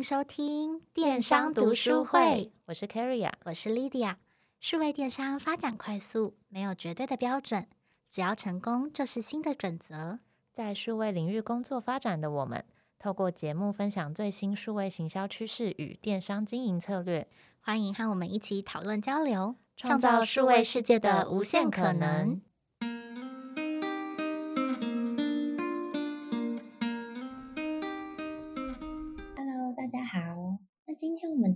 [0.00, 2.50] 迎收听电商读书会。
[2.64, 4.16] 我是 Carrie，我是 Lydia。
[4.58, 7.66] 数位电商发展快速，没有绝对的标准，
[8.08, 10.18] 只要成功就是新的准则。
[10.54, 12.64] 在数位领域工作发展的我们，
[12.98, 17.28] 透过节目分享最新数位行销趋势与电商经营策略，
[17.60, 22.40] 欢迎和我们一起讨论交流，创造数位世界的无限可能。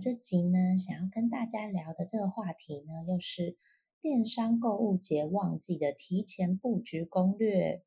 [0.05, 3.57] 这集呢，想要跟大家聊的这个话题呢，又是
[4.01, 7.81] 电商购物节旺季的提前布局攻略。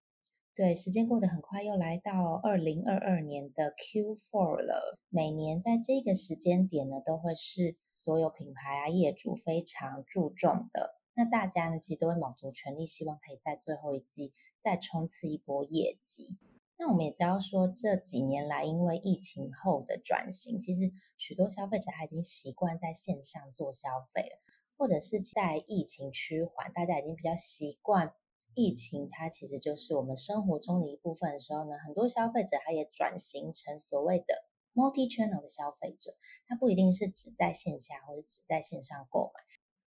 [0.53, 4.99] 对，时间过得很快，又来到二零二二年的 Q4 了。
[5.09, 10.97] 每年在这个时间点呢，都会是所有品牌啊业主非常注重的。
[11.15, 16.37] 那大家呢，其实都会卯足全力，希望可以在最后一季再冲刺一波业绩。
[16.81, 24.39] 那我们也知道说，这几年来因为疫情后的转型，其实许多消费者他已经习惯在线上做消费了，
[24.77, 28.15] 或者是在疫情趋缓，大家已经比较习惯
[28.55, 39.41] 疫情，它其实就是我们生活中的一部分的时候呢，很多消费者他也转型成所谓的 multi-channel 的消费者，他不一定是只在线下或者只在线上购买，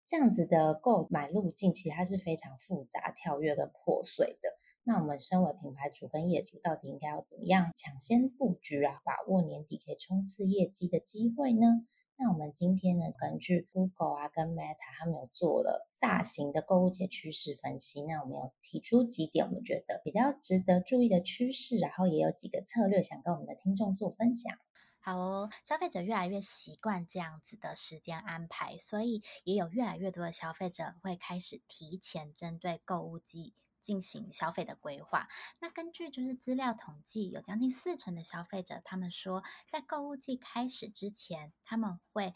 [0.06, 4.58] 这样子的购买路径其实它是非常复杂、跳跃跟破碎的。
[4.88, 11.66] 那我们身为品牌主跟业主，到底应该要怎么样抢先布局啊，把握年底可以冲刺业绩的机会呢？
[12.16, 24.56] 那我们今天呢，根据 Google 啊跟 Meta 他们有做了大型的购物节趋势分析，那我们有提出几点我们觉得比较值得注意的趋势，然后也有几个策略想跟我们的听众做分享。
[25.00, 33.52] 好哦，消费者越来越习惯这样子的时间安排，所以也有越来越多的消费者会开始提前针对购物季。
[33.80, 35.28] 进行消费的规划。
[35.60, 42.34] 那根据就是资料统计，有将近四成的消费者，他们说在购物季开始之前，他们会。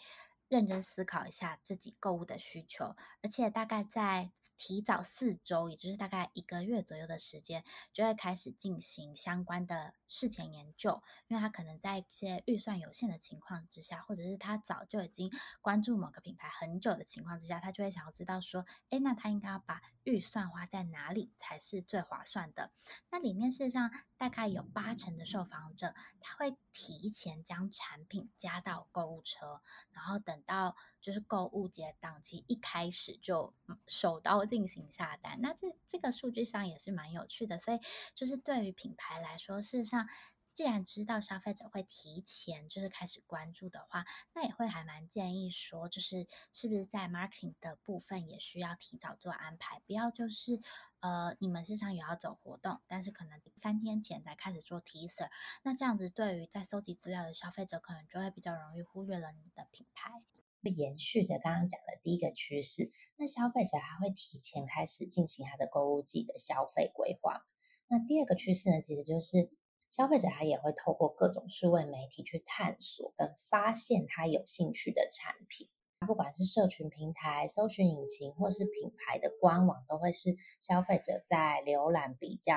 [0.49, 7.65] 认真思考一下自己购物的需求，而且大概在提早四周，也就是大概一个月左右的时间，
[7.95, 11.03] 就会开始进行相关的事前研究。
[11.29, 22.71] 因为他可能在一些预算有限的情况之下，或者是他早就已经关注某个品牌很久的情况之下，他就会想要知道说，诶，那他应该要把预算花在哪里才是最划算的？
[23.11, 29.63] 那里面事实上大概有八成的受访者，他会提前将产品加到购物车，
[29.93, 30.43] 然后等。
[30.45, 33.53] 到就是购物节档期一开始就
[33.87, 37.59] 手刀进行下单，那这这个数据上也是蛮有趣的。
[37.59, 37.81] 所以
[38.15, 40.09] 就是对于品牌来说，事实上
[40.55, 44.05] 既然知道消费者会提前就是开始关注的话，
[44.35, 50.61] 那也会还蛮建议说，就是是不是在 marketing 的部分也需要提早做安排，不要就是
[51.01, 55.31] 呃你们市场也要走活动，但是可能三天前才开始做 tc
[55.63, 60.23] 那这样子对于在搜集资料的消费者可能就会比较容易忽略了你的品牌。
[60.63, 67.43] 会延续着刚刚讲的第一个趋势，那消费者还会提前开始进行他的购物季的消费规划。
[67.89, 69.51] 那第二个趋势呢，其实就是
[69.91, 75.69] 消费者他也会透过各种数位媒体去探索跟发现他有兴趣的产品。
[76.07, 82.55] 不管是社群平台、搜寻引擎，或是品牌的官网，都会是消费者在浏览、比较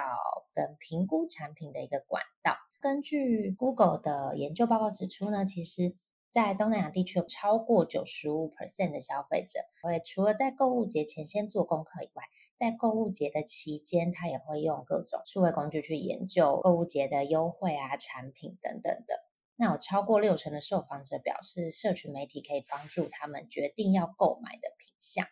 [0.53, 2.55] 跟评估产品的一个管道。
[2.79, 5.95] 根据 Google 的研究报告指出呢，其实。
[6.35, 12.23] 在东南亚地区，有超过九十五 percent 的消费者会除了在购物节前先做功课以外，
[12.57, 19.23] 在购物节的期间，他也会用各种数位工具去研究购物节的优惠啊、产品等等的。
[19.55, 25.27] 那有超过六成的受访者表示，社群媒体可以帮助他们决定要购买的品项。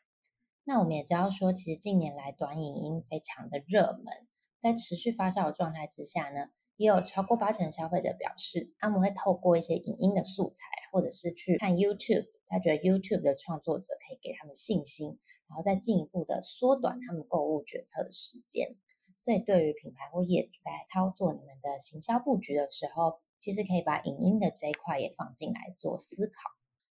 [0.64, 4.26] 那我们也知道说，其实近年来短影音非常的热门，
[4.62, 18.76] 在持续发酵的状态之下呢，也有超过八成的消费者表示，他们会透过一些影音的素材，或者是去看 YouTube，他觉得 YouTube 的创作者可以给他们信心，然后再进一步的缩短他们购物决策的时间。
[19.16, 26.50] 所以，对于品牌或业主在操作你们的行销布局的时候，其实可以把影音的这一块也放进来做思考。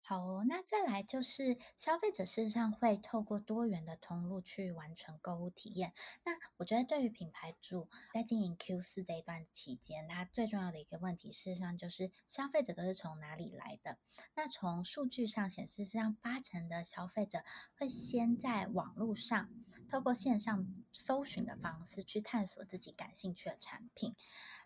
[0.10, 5.94] 好哦，那再来就是消费者事实上会透过多元的通路去完成购物体验。
[6.26, 14.00] 那我觉得对于品牌主在经营 Q 四这一段期间，它最重要的一个问题，事实上就是消费者都是从哪里来的？
[14.34, 17.44] 那从数据上显示，事实上八成的消费者
[17.78, 19.52] 会先在网络上
[19.88, 24.16] 透过线上搜寻的方式去探索自己感兴趣的产品，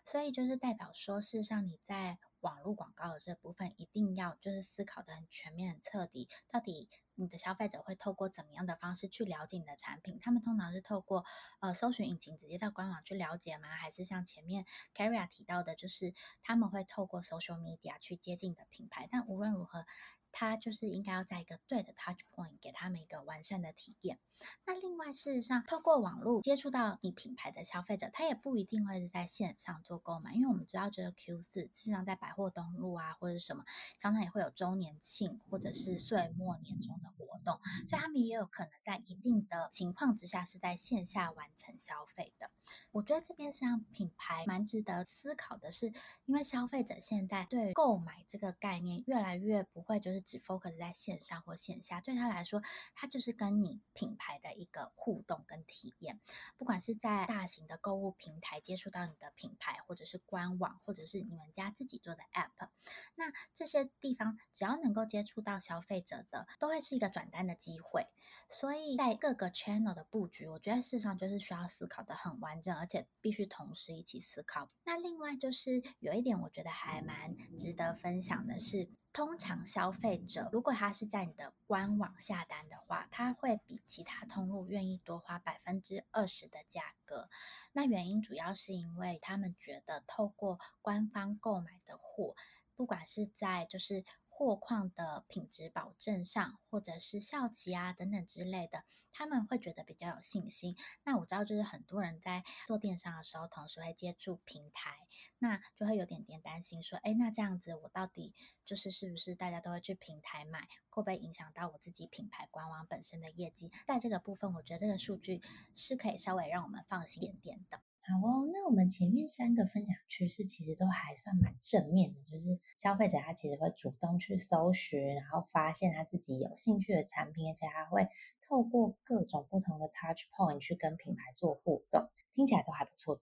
[0.06, 10.18] 所以就是代表说，事实上你在网络广告的这部分一定要就是思考的很全面、很彻底，到底你的消费者会透过怎么样的方式去了解你的产品？
[10.20, 11.24] 他们通常是透过
[11.60, 13.68] 呃搜寻引擎直接到官网去了解吗？
[13.68, 16.12] 还是像前面 Carrie 提到的，就是
[16.42, 19.08] 他们会透过 social media 去接近你的品牌？
[19.10, 19.86] 但无论如何。
[20.34, 24.18] 它就是应该要在一个对的 touch point 给他们一个完善的体验。
[24.66, 33.64] 那另外，事实上，透过网络接触到你品牌的消费者，他也不一定会是在线上做购买，因为我们知道，这个 Q 四，事实上在百货东路啊，或者什么，
[33.96, 42.50] 常常也会有周年庆或者是岁末年终的活动，所以他们也有可能在一定的情况之下是在线下完成消费的。
[42.90, 45.92] 我觉得这边是让品牌蛮值得思考的是，
[46.26, 50.23] 因为消费者现在对购买这个概念越来越不会就是。
[50.24, 52.62] 只 focus 在线上或线下，对他来说，
[52.94, 56.20] 他就是跟你品牌的一个互动跟体验。
[56.56, 62.68] 不管是在大型的购物平台接触到你的品牌，或者是官网，或者是你们家自己做的 app，
[63.14, 68.06] 那这些地方只要能够接触到消费者的，都会是一个转单的机会。
[68.48, 74.70] 所以在各个 channel 的布局，我觉得事实上就是需要思考的很完整，而且必须同时一起思考。
[74.84, 78.88] 那另外就是有一点，我觉得还蛮值得分享的是。
[79.14, 87.30] 通常消费者如果他是在你的官网下单的话，他会比其他通路愿意多花百分之二十的价格。
[87.72, 92.34] 那原因主要是因为他们觉得透过官方购买的货，
[92.74, 94.04] 不管是在就是。
[94.36, 98.82] 货况的品质保证上，或者是效期啊等等之类的，
[99.12, 100.76] 他们会觉得比较有信心。
[101.04, 105.06] 那我知道，就是很多人在做电商的时候，同时会接触平台，
[105.38, 108.34] 那就会有点点担心，说，哎，那这样子我到底
[108.64, 113.70] 就是是不是大家都会去平台买，会不会影响到我自己品牌官网本身的业绩？
[113.86, 115.40] 在这个部分，我觉得这个数据
[115.76, 117.80] 是可以稍微让我们放心一点点的。
[118.06, 128.06] 好哦，那我们前面三个分享趋势其实都还算蛮正面的，就是消费者他其实会主动去搜寻，然后发现他自己有兴趣的产品，而且他会
[128.46, 133.22] 透过各种不同的 touch point 去跟品牌做互动，听起来都还不错。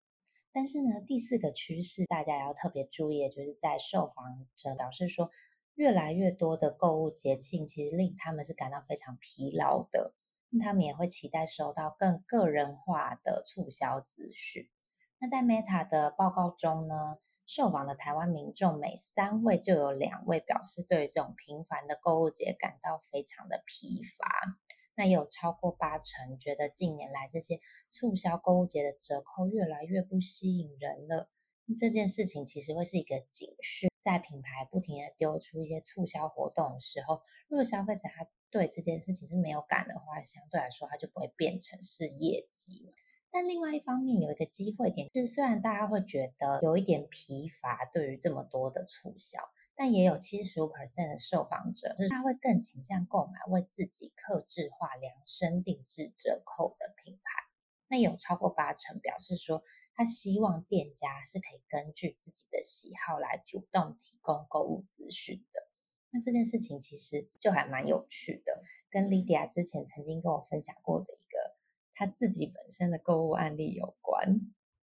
[0.51, 5.31] 但是呢，第四个趋势大家要特别注意，就是在受访者表示说，
[5.75, 10.15] 越来越多的购物节庆其实令他们是感到非常疲劳的。
[10.59, 14.69] 他们也会期待收到更个人化的促销资讯。
[15.21, 24.27] 那在 Meta 的报告中呢，受访的台湾民众每三位就有两位表示对于这种频繁的购物节感到非常的疲乏。
[24.97, 27.61] 那也有超过八成觉得近年来这些
[27.91, 31.31] 促销购物节的折扣越来越不吸引人了。
[31.75, 42.95] 这件事情其实会是一个警示，在品牌不停的丢出一些促销活动的时候，如果消费者他对这件事情是没有感的话，相对来说他就不会变成是业绩。
[43.33, 49.39] 但另外一方面有一个机会点是，虽然大家会觉得有一点疲乏，对于这么多的促销，
[49.77, 57.23] 但也有七十五 percent 的受访者，就是他会更倾向购买为自己客制化量身定制折扣的品牌。
[57.87, 59.63] 那有超过八成表示说，
[60.01, 65.69] 他希望店家是可以根据自己的喜好来主动提供购物资讯的。
[66.09, 71.55] 那这件事情其实就还蛮有趣的，跟 Lydia 之前曾经跟我分享过的一个
[71.93, 74.41] 她自己本身的购物案例有关。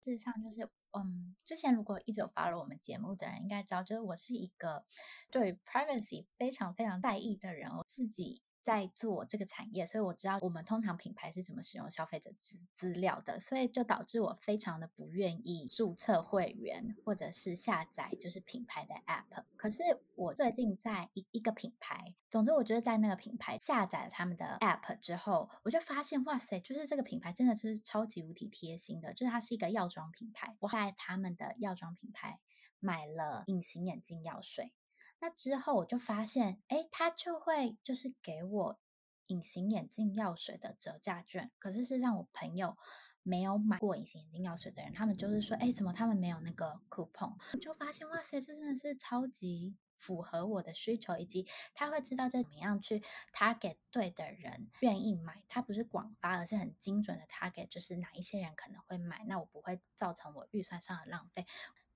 [0.00, 4.84] 事实上，就是嗯，之前如果一直有 follow 我们节目的人应该知道，就是我是一个
[5.30, 8.42] 对于 privacy 非常非常在意的人，我自己。
[8.66, 19.44] 在做这个产业，所以我知道我们通常品牌是怎么使用消费者资资料的，所以就导致我非常的不愿意注册会员或者是下载就是品牌的 app。
[19.56, 19.84] 可是
[20.16, 32.40] 我最近在一一个品牌，总之我觉得在那个品牌下载了他们的 app 之后，我就发现哇塞，就是这个品牌真的是超级无敌贴心的，就是它是一个药妆品牌，我在他们的药妆品牌
[32.80, 34.72] 买了隐形眼镜药水。
[35.18, 38.78] 那之后我就发现，哎，他就会就是给我
[39.26, 41.50] 隐形眼镜药水的折价券。
[41.58, 42.76] 可是是让我朋友
[43.22, 47.34] 没有买过隐形眼镜药水的人，他们就是说，哎，怎么他们没有那个 coupon？
[47.52, 55.42] 我就发现，哇塞，这真的是超级符合我的需求，以及他会知道这怎么样去 target 对的人愿意买。
[55.48, 61.46] 他不是广发，而是很精准的 target，就是哪一些人可能会买，那我不会造成我预算上的浪费。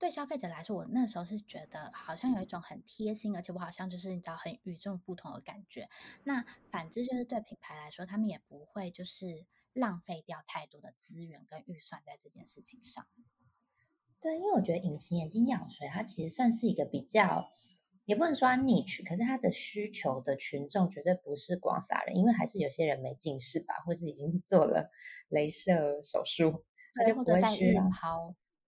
[0.01, 5.87] 对消费者来说，我那时候是觉得好像有一种很贴心，而且我好像就是你知道很与众不同的感觉。
[6.23, 13.05] 那反之就是对品牌来说，他们也不会就是浪费掉太多的资源跟预算在这件事情上。
[14.19, 17.51] 对，因为我觉得隐形眼镜药水它其实算是一个比较，
[18.05, 24.89] 也不能说它 niche，可是它的需求的群众绝对不是广撒人，因为还是有些人没近视吧，或是已经做了
[25.29, 26.65] 镭射手术，
[26.95, 27.83] 他就不会需要。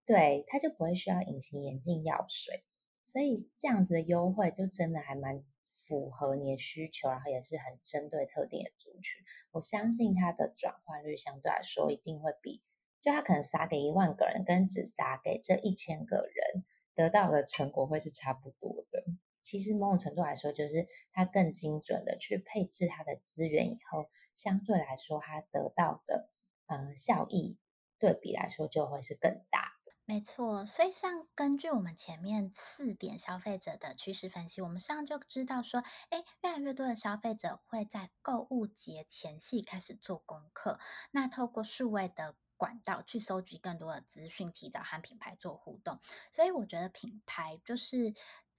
[0.05, 2.63] 对，他就不会需要隐形眼镜药水，
[3.05, 5.43] 所以这样子的优惠就真的还蛮
[5.81, 9.23] 符合你的需求，然后也是很针对特定的族群。
[9.51, 12.61] 我相信它的转换率相对来说一定会比，
[12.99, 19.05] 就他可能撒给一万个人，跟只撒给这一千个人得到的成果会是差不多的。
[19.41, 26.29] 其实某种程度来说，就是它更精准的去配置它的资源以后，相对来说它得到的
[26.65, 27.57] 呃效益
[27.99, 29.62] 对比来说就会是更大。
[30.05, 40.77] 没错，所以像根据我们前面四点消费者的趋势分析，我们上就知道说，哎，越来越多的消费者会在购物节前夕开始做功课，
[41.11, 45.99] 那透过数位的管道去收集更多的资讯，提早和品牌做互动。
[46.31, 48.13] 所以我觉得品牌就是。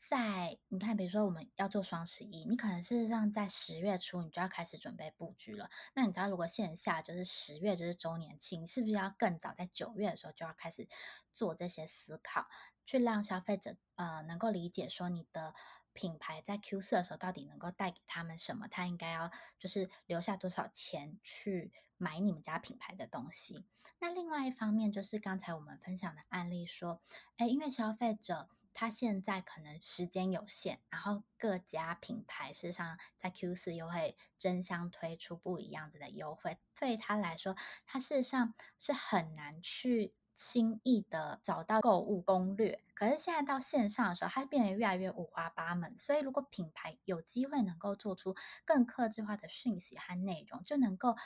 [0.09, 5.71] 在你看，比如说我们要做双十一，你可能事实上在十月初你就要开始准备布局了。
[5.95, 10.87] 那你知道，如果线下就是十月就是周年庆，是不是要更早在九月的时候就要开始
[11.33, 12.47] 做这些思考，
[12.87, 15.55] 去让消费者呃能够理解说你的
[15.93, 23.65] 品牌在 Q 四的时候到底能够带给他们什么，他应该要就是留下多少钱去买你们家品牌的东西。
[23.99, 27.01] 那另外一方面就是刚才我们分享的案例说，
[27.39, 28.49] 诶，因为消费者。
[28.75, 42.83] 他现在可能时间有限，然后各家品牌事实上在 Q 四又会争相推出不一样子的优惠，对他来说，他事实上是很难去轻易的找到购物攻略。
[42.95, 51.17] 可是现在到线上的时候，它变得越来越五花八门，所以如果品牌有机会能够做出更克制化的讯息和内容，就能够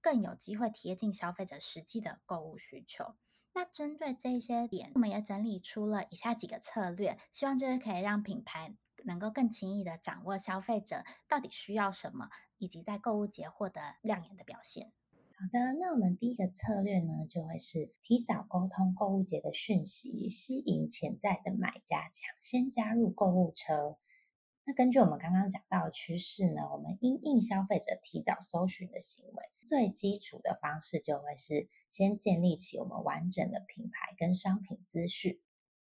[0.00, 3.16] 更有机会贴近消费者实际的购物需求。
[3.56, 14.92] 那针对这些点，我们也整理出了以下几个策略，希望就是可以让品牌能够更轻易地掌握消费者到底需要什么，以及在购物节获得亮眼的表现。
[15.38, 23.96] 好的，那我们第一个策略呢，就会是提早沟通购物节的讯息，吸引潜在的买家抢先加入购物车。
[24.68, 35.40] 那根据我们刚刚讲到的趋势呢，我们因应消费者提早搜寻的行为，最基础的方式就会是先建立起我们完整的品牌跟商品资讯，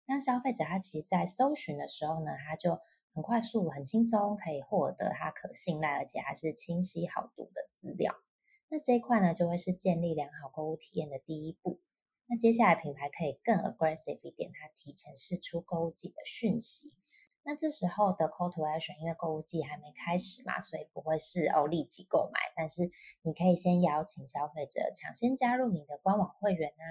[0.07, 2.81] 让消费者他其实在搜寻的时候呢，他就
[3.13, 8.15] 很快速、很轻松可以获得他可信赖而且还是清晰好读的资料。
[8.71, 11.83] 那这一块呢，就会是建立良好购物体验的第一步。
[12.27, 16.95] 那接下来品牌可以更 aggressive 一点，它提前释出购物季的讯息。
[17.43, 22.91] 那这时候的 call to action，因为购物季还没开始嘛，所以不会是哦立即购买，但是
[23.23, 26.85] 你可以先邀请消费者抢先加入你的官网会员啊，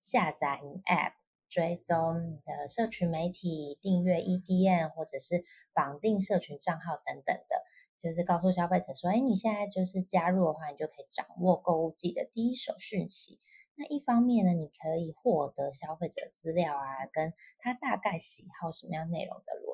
[0.00, 1.12] 下载你 app，
[1.48, 7.62] 追踪你的社群媒体，订阅 EDM 或者是绑定社群账号等等的，
[7.96, 13.38] 就是告诉消费者说，哎，你现在就是加入的话，你就可以掌握购物季的第一手讯息。
[13.76, 19.73] 那一方面呢，你可以获得消费者资料啊，跟他大概喜好什么样内容的逻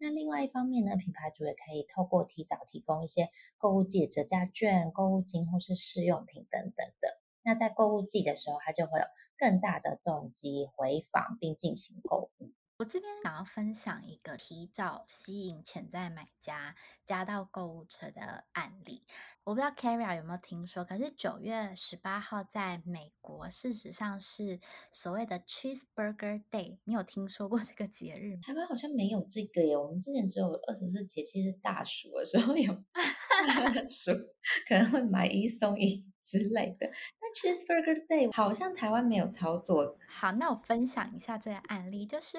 [0.00, 7.20] 那另外一方面呢，品牌主也可以透过提早提供一些购物季的折价券、购物金或是试用品等等的。
[7.42, 9.04] 那在购物季的时候，他就会有
[9.36, 12.52] 更大的动机回访并进行购物。
[12.78, 19.02] 我这边想要分享一个提早吸引潜在买家加到购物车的案例。
[19.42, 24.60] 我不知道 Carrie 有没有听说，可是九月十八号在美国，事实上是
[24.92, 26.78] 所谓的 Cheeseburger Day。
[26.84, 28.42] 你有听说过这个节日吗？
[28.46, 29.76] 台湾好像没有这个耶。
[29.76, 34.12] 我们之前只有二十四节气是大暑的时候有 大暑，
[34.68, 36.90] 可能会买一送一之类的。
[37.20, 39.96] 那 Cheeseburger Day 好像台湾没有操作。
[40.08, 42.38] 好，那我分享一下这个案例，就是。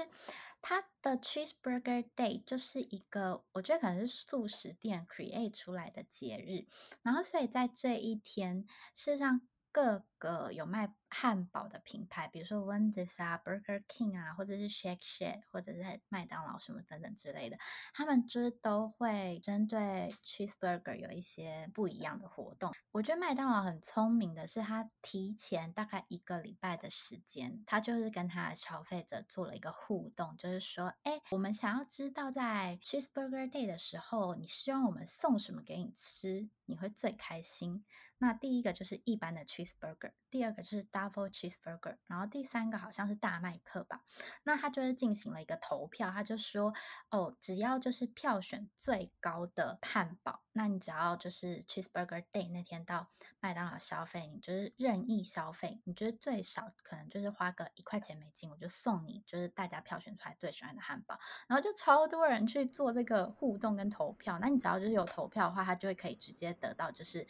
[0.61, 6.67] 它的 Cheeseburger Day 就是一个，我觉得可能是素食店 create 出来的节日，
[7.01, 9.39] 然后所以在这一天，事实上
[9.71, 17.57] 各个有卖汉堡的品牌，比如说 Wendy's 啊、Burger King 啊，或者是 Shake Shack，或者是麦当劳什么等等之类的，
[17.93, 22.73] 他们就是都会针对 Cheeseburger 有一些不一样的活动。
[22.91, 37.83] 我觉得麦当劳很聪明的是，他提前大概一个礼拜的时间，他就是跟他的消费者做了一个互动，就是说，哎，我们想要知道在 Cheeseburger Day 的时候，你希望我们送什么给你吃，你会最开心。
[38.19, 44.03] 那第一个就是一般的 Cheeseburger，第二个就是 Double Cheeseburger，然后第三个好像是大麦克吧。
[44.43, 46.73] 那他就是进行了一个投票，他就说，
[47.09, 53.09] 哦，只要就是票选最高的汉堡，那你只要就是 Cheeseburger Day 那天到
[53.39, 61.17] 麦当劳消费，你就是任意消费，你觉得最少可能就是花个一块钱美金，我就送你就是大家票选出来最喜欢的汉堡。
[61.47, 67.25] 然后就超多人去做这个互动跟投票，那你只要就是有投票的话，他就会可以直接得到就是。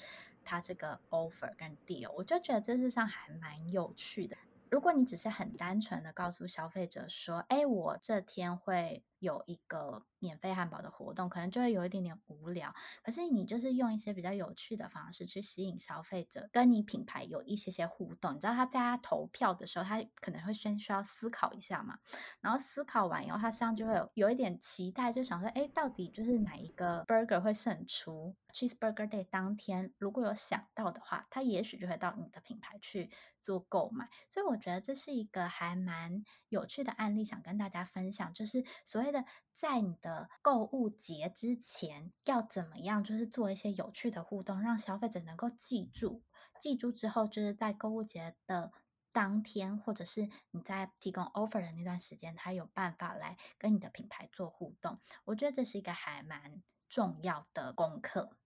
[0.50, 4.36] 他这个 offer 跟 deal，我就觉得这事上还蛮有趣的。
[4.72, 12.74] 如果你只是很单纯的告诉消费者说，哎，我这天会有一个免费汉堡的活动，可能就会有一点点无聊。
[13.04, 18.36] 可是你就是用一些比较有趣的方式去吸引消费者，跟你品牌有一些些互动。
[18.36, 22.00] 你知道他在他投票的时候，他可能会先需要思考一下嘛，
[22.40, 33.12] 然后思考完以后，他实际上就会有有一点期待，就想说，哎，到底就是哪一个 burger 会胜出？Cheeseburger Day 当天如果有想到的话，他也许就会到你的品牌去
[33.42, 34.10] 做购买。
[34.30, 39.09] 所以我觉得这是一个还蛮有趣的案例，想跟大家分享，就是所谓。
[39.12, 43.04] 的在你的购物节之前要怎么样？
[43.04, 46.24] 就是做一些有趣的互动，让消费者能够记住。
[46.60, 48.72] 记住之后，就是在购物节的
[49.12, 55.00] 当天，或者是你在提供 offer 的那段时间，他有办法来跟你的品牌做互动。
[55.26, 58.38] 我觉得这是一个还蛮重要的功课。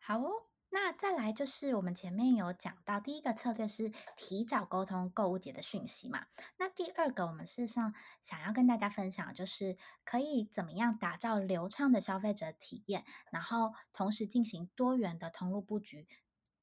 [0.00, 0.51] 好。
[0.74, 6.24] 那再来就是我们前面有讲到，第一个策略是提早沟通购物节的讯息嘛。
[6.56, 16.08] 那第二个，我们事实上想要跟大家分享，就是可以怎么样打造流畅的消费者体验，然后同时进行多元的通路布局。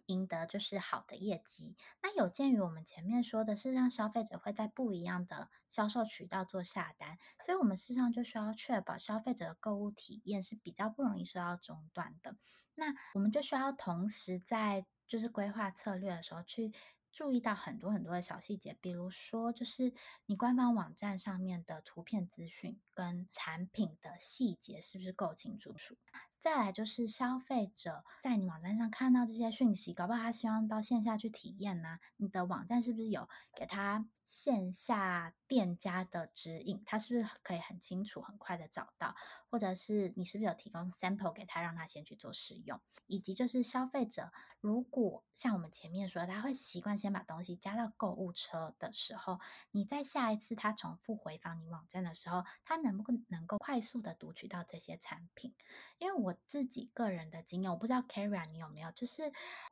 [0.09, 1.75] 赢得就是好的业绩。
[2.01, 12.35] 那有鉴于我们前面说的是让消费者会在不一样的销售渠道做下单，所以我们事实上就需要确保消费者的购物体验是比较不容易受到中断的。
[12.73, 16.71] 那我们就需要同时在就是规划策略的时候去
[17.11, 19.93] 注意到很多很多的小细节，比如说就是
[20.25, 25.75] 你官方网站上面的图片资讯跟产品的细节是不是够清楚？
[26.39, 31.99] 再来就是消费者在你网站上看到这些讯息，搞不好他希望到线下去体验呢？
[32.15, 36.81] 你的网站是不是有给他线下店家的指引？
[36.85, 39.15] 他是不是可以很清楚、很快的找到？
[39.49, 42.79] 或者是你是不是有提供 sample 给他，让他先去做试用？
[43.07, 44.31] 以及就是消费者
[44.61, 49.41] 如果像我们前面说，他会习惯先把东西加到购物车的时候，
[49.71, 55.53] 你在下一次他重复回访你网站的时候，他能不能够快速的读取到这些产品？
[55.97, 56.28] 因为我。
[56.29, 59.23] 我自己个人的经验，我不知道 Kara 你有没有，就是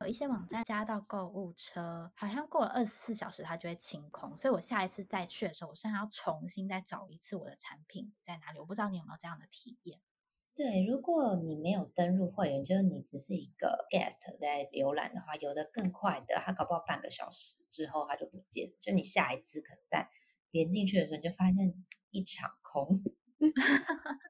[0.01, 8.59] 有一些网站加到购物车，好像过了二十四小时它就会清空，所以我下一次再去的时候，我现在要重新再找一次我的产品在哪里。
[8.59, 9.99] 我不知道你有没有这样的体验？
[10.55, 20.09] 对，如果你没有登录会员，就是你只是一个 guest 在浏览的话，有的更快的，它搞不好半个小时之后它就不见，就你下一次可能在
[20.49, 23.03] 连进去的时候，你就发现一场空。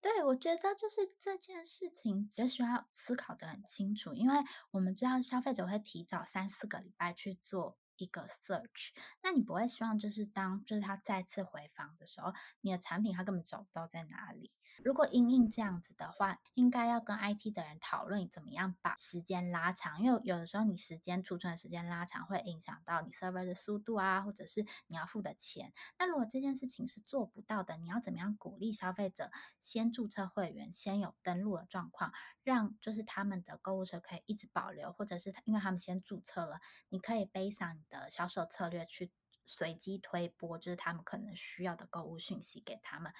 [0.00, 4.36] 对，我觉得就是这件事情就需要思考的很清楚，因为
[4.70, 8.90] 我们知道消费者会提早三四个礼拜去做一个 search，
[9.22, 14.52] 那你不会希望就是当就是他再次回访的时候，你的产品他根本找不到在哪里。
[14.84, 25.72] 如果因应这样子的话，应该要跟 IT 的人讨论怎么样把时间拉长，因为有的时候你时间储存的时间拉长，会影响到你 server 的速度啊，或者是你要付的钱。
[25.98, 32.12] 那如果这件事情是做不到的，你要怎么样鼓励消费者先注册会员，先有登录的状况，
[32.42, 39.10] 让就是他们的购物车可以一直保留，或者是因为他们先注册了，你可以背上你的销售策略去
[39.44, 43.12] 随机推播，就是他们可能需要的购物讯息给他们。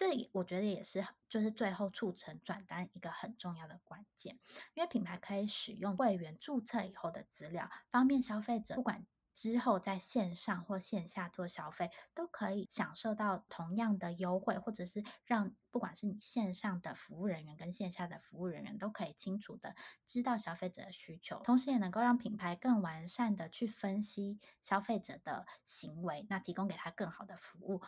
[0.00, 4.38] 这我觉得也是，就是最后促成转单一个很重要的关键，
[4.72, 19.74] 因为品牌可以使用会员注册以后的资料，方便消费者不管之后在线上或线下做消费，都可以享受到同样的优惠，或者是让不管是你线上的服务人员跟线下的服务人员都可以清楚的
[20.06, 27.82] 知道消费者的需求，同时也能够让品牌更完善的去分析消费者的行为，那提供给他更好的服务。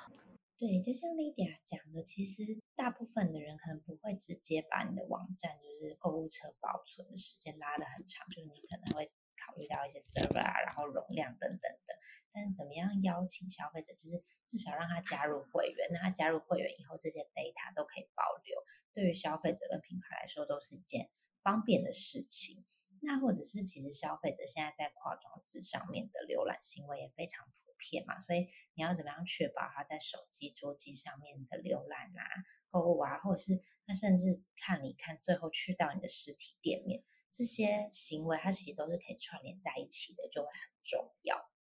[0.62, 11.98] 对，就像 Lydia 讲的，其实大部分的人可能不会直接把你的网站就是购物车保存的时间拉得很长，就是你可能会考虑到一些 server 啊，然后容量等等的。
[12.30, 21.10] 但是怎么样邀请消费者，就是至少让他加入会员，那他加入会员以后，这些 data 都可以保留，对于消费者跟品牌来说都是一件
[21.42, 22.64] 方便的事情。
[23.00, 32.22] 那或者是其实消费者现在在跨装置上面的浏览行为也非常普遍嘛，所以你要怎么样确保他在手机、桌机上面的浏览啊、
[32.70, 41.50] 购物啊，或者是他甚至看你看最后去到你的实体店面，这些行为它其实都是可以串联在一起的，就会很重要。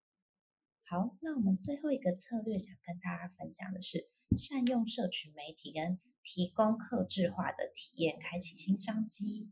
[0.84, 9.50] 好，那我们最后一个策略想跟大家分享的是，善用社群媒体跟提供客制化的体验，开启新商机。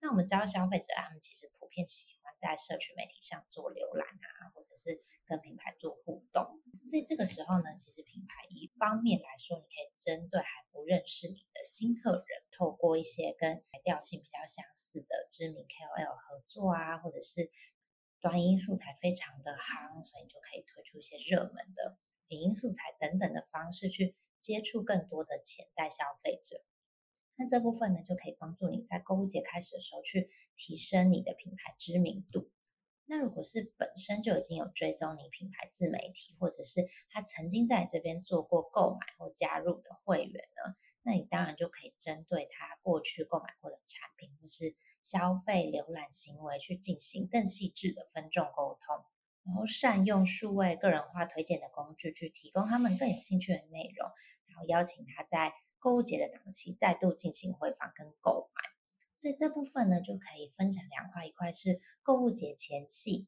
[0.00, 6.60] 那我们知道消费者他们其实普遍喜欢在社群媒体上做浏览啊，或者是跟品牌做互动。
[6.86, 17.50] 所以这个时候呢，其实品牌一方面来说，你可以针对还不认识你的新客人，透过一些跟调性比较相似的知名 KOL 合作啊，或者是
[18.20, 26.62] 短音素材非常的夯，所以你就可以推出一些热门的影音素材等等的方式去接触更多的潜在消费者。
[27.36, 32.50] 那这部分呢，就可以帮助你在购物节开始的时候去提升你的品牌知名度。
[33.06, 49.04] 那如果是本身就已经有追踪你品牌自媒体，或者是他曾经在这边做过购买或加入的会员呢，那你当然就可以针对他过去购买过的产品或是消费浏览行为去进行更细致的分众沟通，
[49.44, 54.08] 然后善用数位个人化推荐的工具去提供他们更有兴趣的内容，
[54.46, 58.73] 然后邀请他在购物节的档期再度进行回访跟购买。
[59.24, 63.26] 所以这部分呢，就可以分成两块，一块是购物节前夕，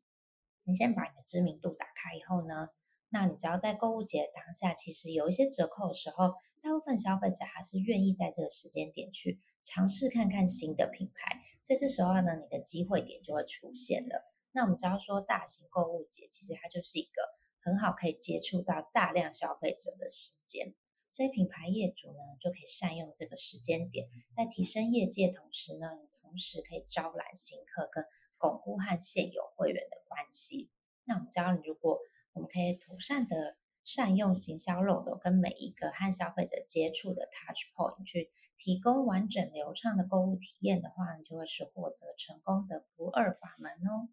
[0.64, 2.68] 你先把你的知名度打开以后呢，
[3.08, 6.34] 那你只要在购物节当下，其实有一些折扣的时候。
[6.62, 14.22] 大部分消费者还是愿意在这个时间点去尝试看看新的品牌，所以这时候呢，你的机会点就会出现了。
[14.50, 17.22] 那我们只要说，大型购物节其实它就是一个
[17.60, 20.74] 很好可以接触到大量消费者的时间，
[21.16, 25.88] 所以品牌业主呢就可以善用这个时间点，在提升业界同时呢，
[26.20, 28.04] 同时可以招揽新客跟
[28.36, 30.68] 巩固和现有会员的关系。
[31.04, 32.00] 那我们知道，如果
[32.34, 33.56] 我们可以妥善的。
[33.86, 44.08] 善用行销漏斗跟每一个和消费者接触的 touch point 去提供完整流畅的购物体验的话，你就会是获得成功的不二法门哦。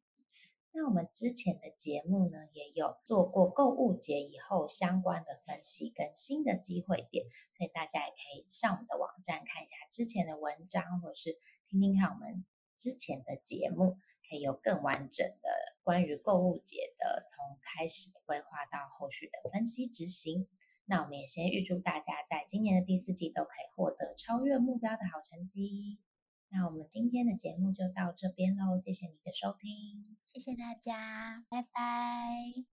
[0.74, 11.38] 那我们之前的节目呢，也有做过购物节以后相关的分析跟新的机会点，所以大家也可以上我们的网站看一下之前的文章，或者是
[11.70, 12.44] 听听看我们
[12.78, 13.98] 之前的节目。
[14.30, 15.50] 可以有更完整的
[15.84, 20.48] 关于购物节的从开始的规划到后续的分析执行。
[20.86, 26.00] 那我们也先预祝大家在今年的第四季都可以获得超越目标的好成绩。
[26.54, 32.64] 那我们今天的节目就到这边喽，谢谢你的收听，谢谢大家，拜拜。